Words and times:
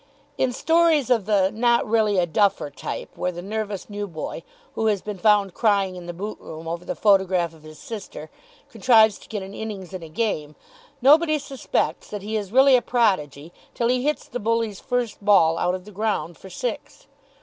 In 0.35 0.51
stories 0.51 1.11
of 1.11 1.27
the 1.27 1.51
"Not 1.51 1.87
Really 1.87 2.17
a 2.17 2.25
Duffer" 2.25 2.71
type, 2.71 3.15
where 3.15 3.31
the 3.31 3.43
nervous 3.43 3.87
new 3.87 4.07
boy, 4.07 4.41
who 4.73 4.87
has 4.87 4.99
been 4.99 5.19
found 5.19 5.53
crying 5.53 5.95
in 5.95 6.07
the 6.07 6.11
boot 6.13 6.39
room 6.39 6.67
over 6.67 6.83
the 6.83 6.95
photograph 6.95 7.53
of 7.53 7.61
his 7.61 7.77
sister, 7.77 8.31
contrives 8.71 9.19
to 9.19 9.27
get 9.29 9.43
an 9.43 9.53
innings 9.53 9.93
in 9.93 10.01
a 10.01 10.09
game, 10.09 10.55
nobody 11.03 11.37
suspects 11.37 12.07
that 12.09 12.23
he 12.23 12.35
is 12.35 12.51
really 12.51 12.75
a 12.75 12.81
prodigy 12.81 13.53
till 13.75 13.89
he 13.89 14.01
hits 14.01 14.27
the 14.27 14.39
Bully's 14.39 14.79
first 14.79 15.23
ball 15.23 15.59
out 15.59 15.75
of 15.75 15.85
the 15.85 15.91
ground 15.91 16.35
for 16.35 16.49
six. 16.49 17.05